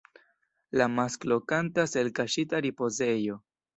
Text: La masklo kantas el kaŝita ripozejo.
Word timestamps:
La 0.81 0.87
masklo 0.93 1.37
kantas 1.51 1.93
el 2.03 2.11
kaŝita 2.21 2.63
ripozejo. 2.69 3.39